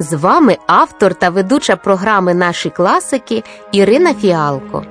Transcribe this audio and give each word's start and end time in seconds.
З 0.00 0.12
вами 0.12 0.56
автор 0.66 1.14
та 1.14 1.30
ведуча 1.30 1.76
програми 1.76 2.34
Наші 2.34 2.70
класики 2.70 3.42
Ірина 3.72 4.14
Фіалко. 4.14 4.84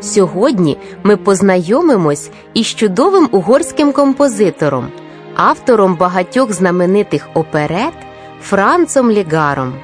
Сьогодні 0.00 0.78
ми 1.02 1.16
познайомимось 1.16 2.30
із 2.54 2.66
чудовим 2.66 3.28
угорським 3.32 3.92
композитором, 3.92 4.88
автором 5.34 5.96
багатьох 5.96 6.52
знаменитих 6.52 7.28
оперет 7.34 7.94
Францом 8.42 9.10
Лігаром. 9.10 9.74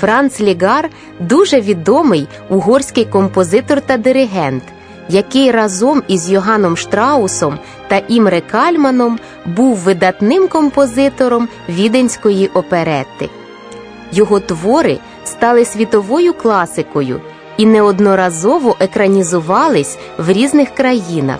Франц 0.00 0.40
Лігар 0.40 0.90
дуже 1.20 1.60
відомий 1.60 2.28
угорський 2.48 3.04
композитор 3.04 3.80
та 3.80 3.96
диригент, 3.96 4.62
який 5.08 5.50
разом 5.50 6.02
із 6.08 6.30
Йоганом 6.30 6.76
Штраусом 6.76 7.58
та 7.88 7.96
Імре 8.08 8.40
Кальманом 8.40 9.18
був 9.46 9.76
видатним 9.76 10.48
композитором 10.48 11.48
віденської 11.68 12.50
оперети. 12.54 13.28
Його 14.12 14.40
твори 14.40 14.98
стали 15.24 15.64
світовою 15.64 16.34
класикою 16.34 17.20
і 17.56 17.66
неодноразово 17.66 18.76
екранізувались 18.80 19.98
в 20.18 20.32
різних 20.32 20.70
країнах. 20.70 21.38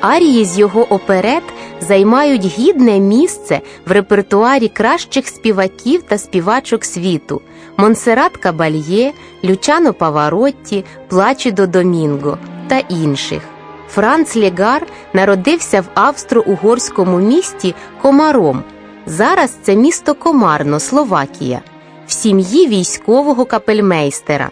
Арії 0.00 0.44
з 0.44 0.58
його 0.58 0.86
оперет 0.94 1.42
займають 1.80 2.44
гідне 2.44 3.00
місце 3.00 3.60
в 3.86 3.92
репертуарі 3.92 4.68
кращих 4.68 5.28
співаків 5.28 6.02
та 6.02 6.18
співачок 6.18 6.84
світу. 6.84 7.40
Монсерат 7.76 8.36
Кабальє, 8.36 9.12
Лючано 9.44 9.92
Паваротті, 9.92 10.84
Плачідо 11.08 11.66
Домінго 11.66 12.38
та 12.68 12.78
інших. 12.78 13.42
Франц 13.88 14.36
Легар 14.36 14.86
народився 15.12 15.80
в 15.80 15.84
австро-угорському 15.94 17.20
місті 17.20 17.74
Комаром. 18.02 18.62
Зараз 19.06 19.58
це 19.62 19.76
місто 19.76 20.14
Комарно, 20.14 20.80
Словакія, 20.80 21.60
в 22.06 22.12
сім'ї 22.12 22.66
військового 22.68 23.44
капельмейстера. 23.44 24.50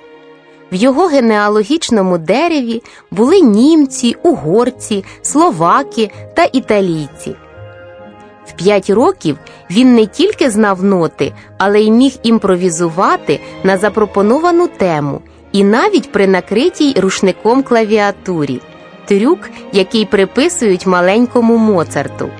В 0.72 0.74
його 0.74 1.06
генеалогічному 1.06 2.18
дереві 2.18 2.82
були 3.10 3.40
німці, 3.40 4.16
угорці, 4.22 5.04
словаки 5.22 6.10
та 6.34 6.44
італійці. 6.44 7.36
В 8.46 8.52
п'ять 8.52 8.90
років 8.90 9.38
він 9.70 9.94
не 9.94 10.06
тільки 10.06 10.50
знав 10.50 10.84
ноти, 10.84 11.32
але 11.58 11.80
й 11.80 11.90
міг 11.90 12.12
імпровізувати 12.22 13.40
на 13.64 13.78
запропоновану 13.78 14.68
тему 14.68 15.20
і 15.52 15.64
навіть 15.64 16.12
при 16.12 16.26
накритій 16.26 16.94
рушником 17.00 17.62
клавіатурі 17.62 18.60
трюк, 19.04 19.38
який 19.72 20.06
приписують 20.06 20.86
маленькому 20.86 21.56
Моцарту. 21.56 22.30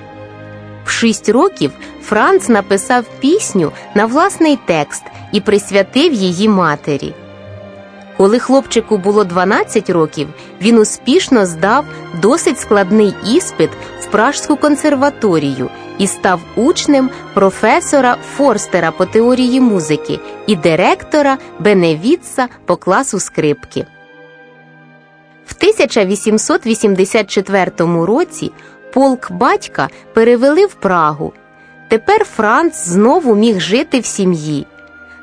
В 0.85 0.89
шість 0.89 1.29
років 1.29 1.71
Франц 2.01 2.49
написав 2.49 3.05
пісню 3.19 3.71
на 3.95 4.05
власний 4.05 4.59
текст 4.65 5.03
і 5.31 5.41
присвятив 5.41 6.13
її 6.13 6.49
матері. 6.49 7.13
Коли 8.17 8.39
хлопчику 8.39 8.97
було 8.97 9.23
12 9.23 9.89
років, 9.89 10.27
він 10.61 10.77
успішно 10.77 11.45
здав 11.45 11.85
досить 12.21 12.59
складний 12.59 13.13
іспит 13.35 13.69
в 13.99 14.05
Пражську 14.05 14.55
консерваторію 14.55 15.69
і 15.97 16.07
став 16.07 16.39
учнем 16.55 17.09
професора 17.33 18.17
Форстера 18.35 18.91
по 18.91 19.05
теорії 19.05 19.61
музики 19.61 20.19
і 20.47 20.55
директора 20.55 21.37
Беневітса 21.59 22.47
по 22.65 22.75
класу 22.75 23.19
скрипки. 23.19 23.85
В 25.45 25.53
1884 25.57 27.71
році 28.05 28.51
полк 28.93 29.31
батька 29.31 29.89
перевели 30.13 30.65
в 30.65 30.73
Прагу. 30.73 31.33
Тепер 31.87 32.25
Франц 32.25 32.85
знову 32.85 33.35
міг 33.35 33.59
жити 33.59 33.99
в 33.99 34.05
сім'ї. 34.05 34.65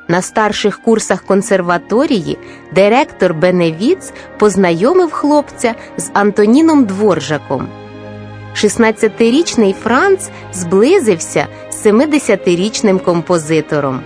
На 0.07 0.21
старших 0.21 0.81
курсах 0.81 1.23
консерваторії 1.23 2.37
директор 2.75 3.33
Беневіц 3.33 4.13
познайомив 4.37 5.11
хлопця 5.11 5.75
з 5.97 6.09
Антоніном 6.13 6.85
Дворжаком. 6.85 7.67
16-річний 8.55 9.73
Франц 9.73 10.29
зблизився 10.53 11.47
з 11.69 11.85
70-річним 11.85 12.99
композитором. 12.99 13.99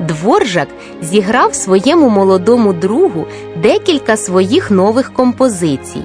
Дворжак 0.00 0.68
зіграв 1.02 1.54
своєму 1.54 2.08
молодому 2.08 2.72
другу 2.72 3.26
декілька 3.62 4.16
своїх 4.16 4.70
нових 4.70 5.12
композицій. 5.12 6.02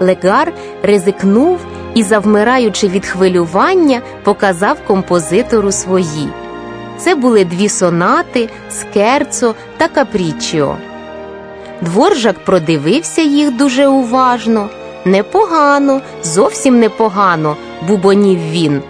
Легар 0.00 0.52
ризикнув 0.82 1.58
і, 1.94 2.02
завмираючи 2.02 2.88
від 2.88 3.06
хвилювання, 3.06 4.00
показав 4.24 4.78
композитору 4.86 5.72
свої. 5.72 6.28
Це 6.98 7.14
були 7.14 7.44
дві 7.44 7.68
сонати, 7.68 8.48
скерцо 8.70 9.54
та 9.76 9.88
капрічіо. 9.88 10.76
Дворжак 11.80 12.44
продивився 12.44 13.22
їх 13.22 13.56
дуже 13.56 13.86
уважно. 13.86 14.68
Непогано, 15.04 16.00
зовсім 16.22 16.80
непогано, 16.80 17.56
бубонів 17.88 18.40
він. 18.50 18.82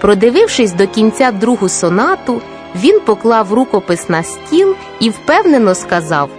Продивившись 0.00 0.72
до 0.72 0.86
кінця 0.86 1.32
другу 1.32 1.68
сонату, 1.68 2.40
він 2.76 3.00
поклав 3.00 3.52
рукопис 3.52 4.08
на 4.08 4.22
стіл 4.22 4.74
і 5.00 5.10
впевнено 5.10 5.74
сказав 5.74 6.30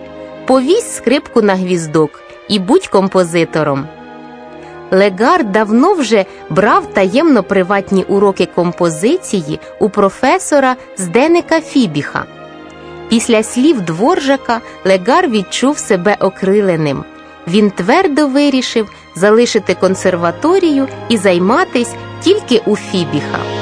Повісь 0.46 0.96
скрипку 0.96 1.42
на 1.42 1.56
гвіздок 1.56 2.22
і 2.48 2.60
будь 2.60 2.88
композитором. 2.88 3.88
Легар 4.92 5.44
давно 5.44 5.94
вже 5.94 6.26
брав 6.50 6.94
таємно 6.94 7.44
приватні 7.44 8.04
уроки 8.04 8.46
композиції 8.56 9.60
у 9.80 9.90
професора 9.90 10.76
Зденика 10.98 11.62
Фібіха. 11.62 12.26
Після 13.10 13.44
слів 13.44 13.82
дворжака 13.82 14.62
Легар 14.86 15.30
відчув 15.30 15.78
себе 15.78 16.18
окриленим. 16.20 17.04
Він 17.48 17.72
твердо 17.72 18.28
вирішив 18.28 18.92
залишити 19.16 19.76
консерваторію 19.76 20.88
і 21.10 21.18
займатись 21.18 21.94
тільки 22.24 22.62
у 22.66 22.76
Фібіха. 22.76 23.59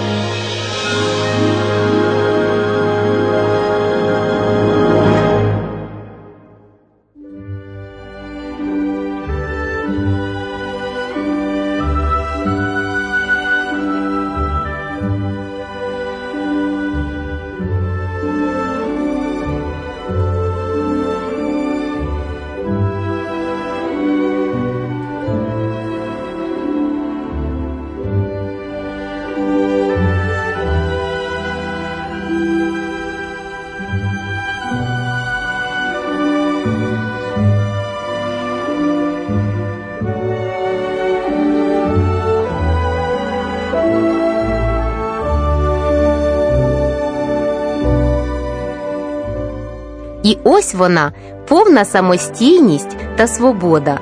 І 50.27 50.37
ось 50.43 50.73
вона 50.73 51.11
повна 51.47 51.85
самостійність 51.85 52.97
та 53.15 53.27
свобода. 53.27 53.99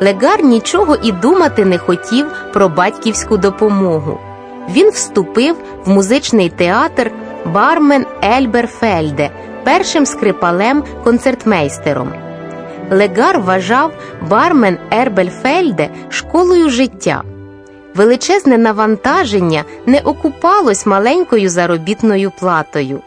Легар 0.00 0.44
нічого 0.44 0.96
і 1.02 1.12
думати 1.12 1.64
не 1.64 1.78
хотів 1.78 2.26
про 2.52 2.68
батьківську 2.68 3.36
допомогу. 3.36 4.18
Він 4.70 4.90
вступив 4.90 5.56
в 5.84 5.90
музичний 5.90 6.48
театр 6.48 7.10
Бармен 7.44 8.06
Ельберфельде, 8.24 9.30
першим 9.64 10.06
скрипалем 10.06 10.84
концертмейстером. 11.04 12.12
Легар 12.90 13.40
вважав 13.40 13.92
бармен 14.28 14.78
Ербельфельде 14.92 15.90
школою 16.08 16.70
життя. 16.70 17.22
Величезне 17.94 18.58
навантаження 18.58 19.64
не 19.86 20.00
окупалось 20.00 20.86
маленькою 20.86 21.48
заробітною 21.48 22.32
платою. 22.38 23.00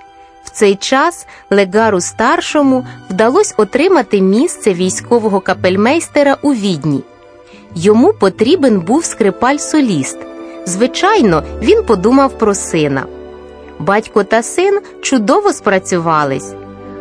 Цей 0.60 0.76
час 0.76 1.28
Легару 1.50 2.02
старшому 2.02 2.86
вдалося 3.10 3.54
отримати 3.58 4.22
місце 4.22 4.74
військового 4.74 5.40
капельмейстера 5.40 6.38
у 6.42 6.54
відні. 6.54 7.04
Йому 7.76 8.14
потрібен 8.14 8.80
був 8.80 9.04
скрипаль-соліст. 9.04 10.18
Звичайно, 10.66 11.44
він 11.62 11.84
подумав 11.84 12.38
про 12.38 12.56
сина. 12.56 13.06
Батько 13.80 14.24
та 14.24 14.44
син 14.44 14.80
чудово 15.02 15.54
спрацювались, 15.54 16.54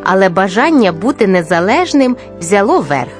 але 0.03 0.29
бажання 0.29 0.91
бути 0.91 1.27
незалежним 1.27 2.17
взяло 2.39 2.79
верх. 2.79 3.11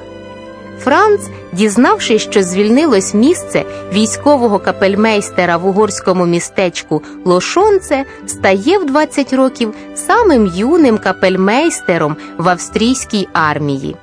Франц, 0.78 1.20
дізнавшись, 1.52 2.22
що 2.22 2.42
звільнилось 2.42 3.14
місце 3.14 3.64
військового 3.92 4.58
капельмейстера 4.58 5.56
в 5.56 5.66
угорському 5.66 6.26
містечку 6.26 7.02
Лошонце, 7.24 8.04
стає 8.26 8.78
в 8.78 8.86
20 8.86 9.32
років 9.32 9.74
самим 9.94 10.52
юним 10.54 10.98
капельмейстером 10.98 12.16
в 12.38 12.48
австрійській 12.48 13.28
армії. 13.32 13.96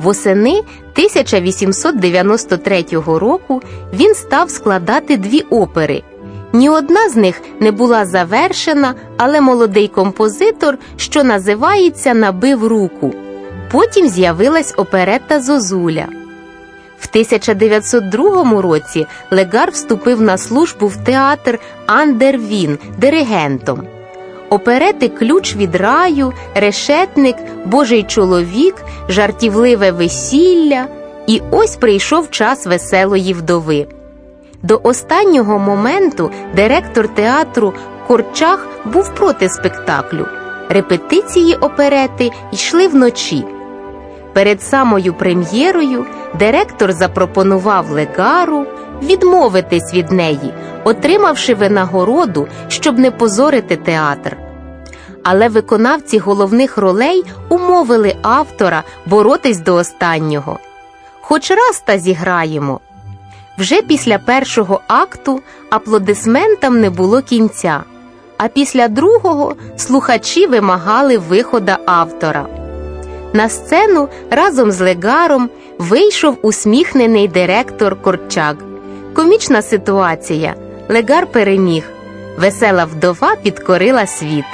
Восени 0.00 0.52
1893 0.52 2.84
року 3.06 3.62
він 3.92 4.14
став 4.14 4.50
складати 4.50 5.16
дві 5.16 5.40
опери. 5.40 6.02
Ні 6.52 6.68
одна 6.68 7.08
з 7.08 7.16
них 7.16 7.42
не 7.60 7.72
була 7.72 8.06
завершена, 8.06 8.94
але 9.16 9.40
молодий 9.40 9.88
композитор, 9.88 10.78
що 10.96 11.24
називається, 11.24 12.14
набив 12.14 12.66
руку. 12.66 13.14
Потім 13.70 14.08
з'явилась 14.08 14.74
оперетта 14.76 15.40
Зозуля. 15.40 16.19
В 17.00 17.08
1902 17.10 18.62
році 18.62 19.06
Легар 19.30 19.70
вступив 19.70 20.20
на 20.20 20.38
службу 20.38 20.86
в 20.86 20.96
театр 20.96 21.58
Андервін 21.86 22.78
диригентом. 22.98 23.82
Оперети 24.50 25.08
Ключ 25.08 25.56
від 25.56 25.74
раю, 25.74 26.32
Решетник, 26.54 27.36
Божий 27.64 28.02
чоловік, 28.02 28.74
жартівливе 29.08 29.90
весілля. 29.90 30.86
І 31.26 31.42
ось 31.50 31.76
прийшов 31.76 32.30
час 32.30 32.66
веселої 32.66 33.32
вдови. 33.32 33.86
До 34.62 34.80
останнього 34.82 35.58
моменту 35.58 36.30
директор 36.56 37.08
театру 37.08 37.74
Корчах 38.06 38.68
був 38.84 39.14
проти 39.14 39.48
спектаклю. 39.48 40.26
Репетиції 40.68 41.54
оперети 41.54 42.30
йшли 42.52 42.88
вночі. 42.88 43.44
Перед 44.32 44.62
самою 44.62 45.14
прем'єрою 45.14 46.06
директор 46.38 46.92
запропонував 46.92 47.90
легару 47.90 48.66
відмовитись 49.02 49.94
від 49.94 50.12
неї, 50.12 50.54
отримавши 50.84 51.54
винагороду, 51.54 52.48
щоб 52.68 52.98
не 52.98 53.10
позорити 53.10 53.76
театр. 53.76 54.36
Але 55.22 55.48
виконавці 55.48 56.18
головних 56.18 56.78
ролей 56.78 57.24
умовили 57.48 58.16
автора 58.22 58.82
боротись 59.06 59.58
до 59.58 59.74
останнього. 59.74 60.58
Хоч 61.20 61.50
раз 61.50 61.82
та 61.84 61.98
зіграємо. 61.98 62.80
Вже 63.58 63.82
після 63.82 64.18
першого 64.18 64.80
акту 64.88 65.40
аплодисментам 65.70 66.80
не 66.80 66.90
було 66.90 67.22
кінця, 67.22 67.80
а 68.38 68.48
після 68.48 68.88
другого 68.88 69.54
слухачі 69.76 70.46
вимагали 70.46 71.18
вихода 71.18 71.78
автора. 71.86 72.59
На 73.32 73.48
сцену 73.48 74.08
разом 74.30 74.72
з 74.72 74.80
легаром 74.80 75.50
вийшов 75.78 76.38
усміхнений 76.42 77.28
директор 77.28 78.02
Корчак. 78.02 78.56
Комічна 79.14 79.62
ситуація. 79.62 80.54
Легар 80.88 81.26
переміг. 81.26 81.84
Весела 82.38 82.84
вдова 82.84 83.36
підкорила 83.42 84.06
світ. 84.06 84.44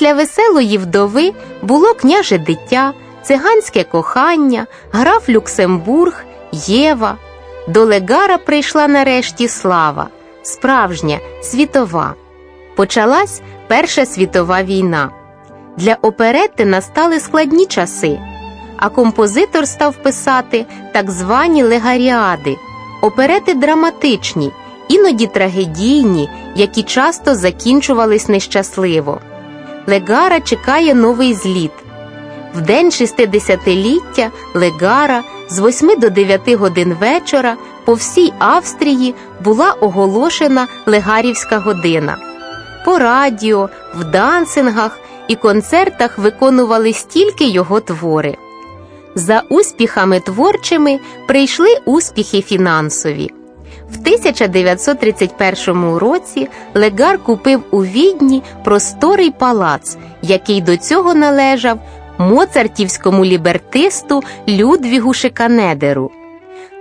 Після 0.00 0.12
веселої 0.14 0.78
вдови 0.78 1.32
було 1.62 1.94
княже 1.94 2.38
дитя, 2.38 2.92
циганське 3.22 3.84
кохання, 3.84 4.66
граф 4.92 5.28
Люксембург, 5.28 6.24
Єва. 6.52 7.16
До 7.68 7.84
Легара 7.84 8.38
прийшла 8.38 8.88
нарешті 8.88 9.48
слава, 9.48 10.08
справжня, 10.42 11.18
світова. 11.42 12.14
Почалась 12.76 13.42
Перша 13.68 14.06
світова 14.06 14.62
війна. 14.62 15.10
Для 15.76 15.96
оперети 16.02 16.64
настали 16.64 17.20
складні 17.20 17.66
часи, 17.66 18.18
а 18.76 18.88
композитор 18.88 19.68
став 19.68 19.94
писати 19.94 20.66
так 20.92 21.10
звані 21.10 21.62
легаріади, 21.62 22.56
оперети 23.02 23.54
драматичні, 23.54 24.52
іноді 24.88 25.26
трагедійні, 25.26 26.28
які 26.56 26.82
часто 26.82 27.34
закінчувались 27.34 28.28
нещасливо. 28.28 29.20
Легара 29.86 30.40
чекає 30.40 30.94
новий 30.94 31.34
зліт. 31.34 31.70
В 32.54 32.60
день 32.60 32.88
60-ліття 32.88 34.30
Легара 34.54 35.22
з 35.48 35.60
8 35.60 36.00
до 36.00 36.10
9 36.10 36.52
годин 36.52 36.96
вечора 37.00 37.56
по 37.84 37.94
всій 37.94 38.32
Австрії 38.38 39.14
була 39.44 39.72
оголошена 39.72 40.66
Легарівська 40.86 41.58
година. 41.58 42.16
По 42.84 42.98
радіо, 42.98 43.68
в 43.94 44.04
дансингах 44.04 44.98
і 45.28 45.34
концертах 45.34 46.18
виконували 46.18 46.92
стільки 46.92 47.44
його 47.44 47.80
твори. 47.80 48.36
За 49.14 49.42
успіхами 49.48 50.20
творчими 50.20 51.00
прийшли 51.26 51.76
успіхи 51.84 52.42
фінансові. 52.42 53.39
В 53.92 53.94
1931 53.94 55.94
році 55.94 56.48
Легар 56.74 57.18
купив 57.18 57.62
у 57.70 57.84
відні 57.84 58.42
просторий 58.64 59.30
палац, 59.30 59.96
який 60.22 60.60
до 60.60 60.76
цього 60.76 61.14
належав 61.14 61.78
моцартівському 62.18 63.24
лібертисту 63.24 64.22
Людвігу 64.48 65.14
Шиканедеру. 65.14 66.10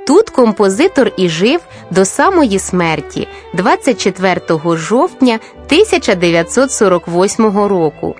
Тут 0.07 0.29
композитор 0.29 1.11
і 1.17 1.29
жив 1.29 1.61
до 1.91 2.05
самої 2.05 2.59
смерті 2.59 3.27
24 3.53 4.41
жовтня 4.75 5.39
1948 5.65 7.57
року. 7.57 8.15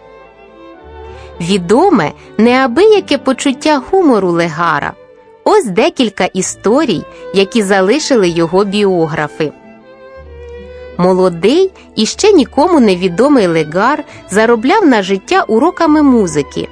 Відоме 1.41 2.11
неабияке 2.37 3.17
почуття 3.17 3.81
гумору 3.91 4.31
Легара. 4.31 4.93
Ось 5.51 5.65
декілька 5.65 6.25
історій, 6.25 7.01
які 7.33 7.63
залишили 7.63 8.29
його 8.29 8.65
біографи. 8.65 9.51
Молодий 10.97 11.71
і 11.95 12.05
ще 12.05 12.31
нікому 12.31 12.79
невідомий 12.79 13.47
легар 13.47 14.03
заробляв 14.29 14.85
на 14.85 15.03
життя 15.03 15.45
уроками 15.47 16.01
музики. 16.01 16.67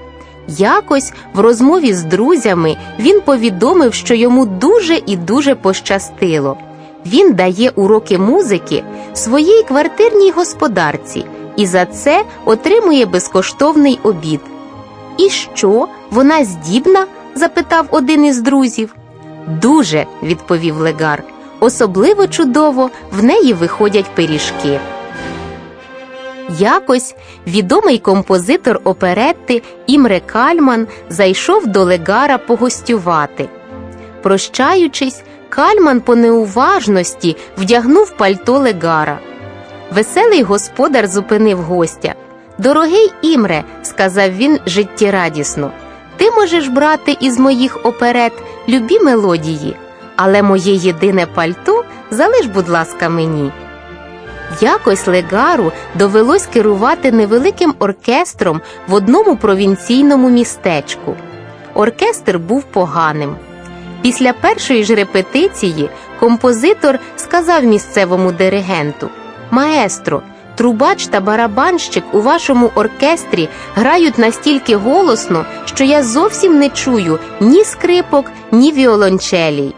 Якось 0.47 1.13
в 1.33 1.39
розмові 1.39 1.93
з 1.93 2.03
друзями 2.03 2.77
він 2.99 3.21
повідомив, 3.21 3.93
що 3.93 4.13
йому 4.13 4.45
дуже 4.45 5.01
і 5.05 5.15
дуже 5.15 5.55
пощастило. 5.55 6.57
Він 7.05 7.33
дає 7.33 7.69
уроки 7.69 8.17
музики 8.17 8.83
своїй 9.13 9.63
квартирній 9.63 10.31
господарці 10.31 11.25
і 11.55 11.65
за 11.65 11.85
це 11.85 12.23
отримує 12.45 13.05
безкоштовний 13.05 13.99
обід. 14.03 14.41
І 15.17 15.29
що 15.29 15.87
вона 16.11 16.45
здібна? 16.45 17.05
Запитав 17.37 17.87
один 17.91 18.25
із 18.25 18.41
друзів. 18.41 18.95
Дуже, 19.47 20.05
відповів 20.23 20.77
легар. 20.77 21.23
Особливо 21.59 22.27
чудово 22.27 22.89
в 23.11 23.23
неї 23.23 23.53
виходять 23.53 24.15
пиріжки. 24.15 24.79
Якось 26.59 27.15
відомий 27.47 27.97
композитор 27.97 28.81
оперетти 28.83 29.61
Імре 29.87 30.19
Кальман 30.19 30.87
зайшов 31.09 31.67
до 31.67 31.83
легара 31.83 32.37
погостювати. 32.37 33.49
Прощаючись, 34.23 35.21
Кальман 35.49 36.01
по 36.01 36.15
неуважності 36.15 37.35
вдягнув 37.57 38.11
пальто 38.17 38.57
легара. 38.57 39.19
Веселий 39.91 40.43
господар 40.43 41.07
зупинив 41.07 41.61
гостя. 41.61 42.15
Дорогий 42.57 43.11
Імре, 43.21 43.63
сказав 43.83 44.31
він 44.31 44.59
життєрадісно, 44.65 45.71
Ти 46.17 46.31
можеш 46.31 46.67
брати 46.67 47.17
із 47.19 47.39
моїх 47.39 47.85
оперет 47.85 48.33
любі 48.69 48.99
мелодії, 48.99 49.75
але 50.15 50.41
моє 50.41 50.73
єдине 50.73 51.25
пальто 51.25 51.83
залиш, 52.11 52.45
будь 52.45 52.69
ласка, 52.69 53.09
мені. 53.09 53.51
Якось 54.61 55.07
легару 55.07 55.71
довелось 55.95 56.45
керувати 56.45 57.11
невеликим 57.11 57.73
оркестром 57.79 58.61
в 58.87 58.93
одному 58.93 59.35
провінційному 59.35 60.29
містечку. 60.29 61.15
Оркестр 61.73 62.37
був 62.37 62.63
поганим. 62.63 63.35
Після 64.01 64.33
першої 64.33 64.83
ж 64.83 64.95
репетиції 64.95 65.89
композитор 66.19 66.99
сказав 67.15 67.63
місцевому 67.63 68.31
диригенту: 68.31 69.09
Маестро, 69.51 70.21
трубач 70.57 71.07
та 71.07 71.21
барабанщик 71.21 72.03
у 72.13 72.21
вашому 72.21 72.71
оркестрі 72.75 73.49
грають 73.75 74.17
настільки 74.17 74.75
голосно, 74.75 75.45
що 75.65 75.83
я 75.83 76.03
зовсім 76.03 76.59
не 76.59 76.69
чую 76.69 77.19
ні 77.39 77.63
скрипок, 77.63 78.25
ні 78.51 78.71
віолончелій. 78.71 79.73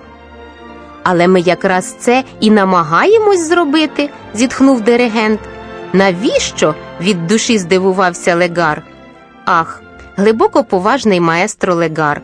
Але 1.03 1.27
ми 1.27 1.39
якраз 1.39 1.95
це 1.99 2.23
і 2.39 2.51
намагаємось 2.51 3.47
зробити, 3.47 4.09
зітхнув 4.33 4.81
диригент. 4.81 5.39
Навіщо? 5.93 6.75
від 7.01 7.27
душі 7.27 7.57
здивувався 7.57 8.35
легар. 8.35 8.83
Ах, 9.45 9.81
глибоко 10.15 10.63
поважний 10.63 11.19
маестро 11.19 11.75
легар. 11.75 12.21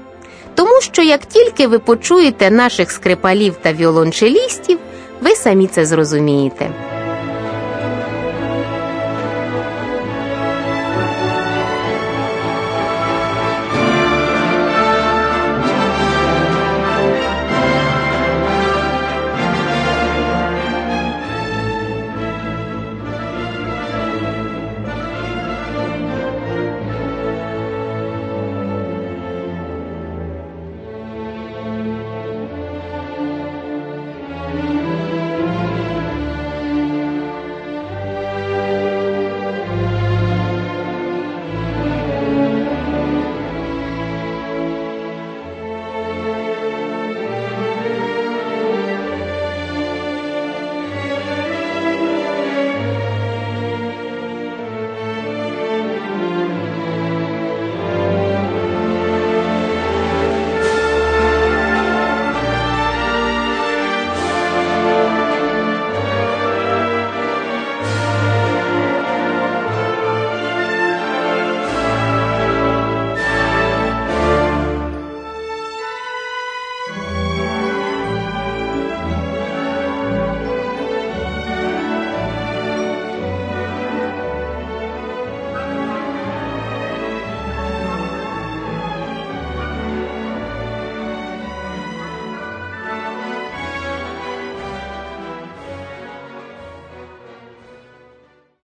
Тому 0.56 0.82
що 0.82 1.02
як 1.02 1.26
тільки 1.26 1.68
ви 1.68 1.80
почуєте 1.80 2.52
наших 2.52 2.92
скрипалів 2.92 3.56
та 3.62 3.74
віолончелістів, 3.74 4.80
ви 5.22 5.36
самі 5.36 5.68
це 5.68 5.86
зрозумієте. 5.86 6.95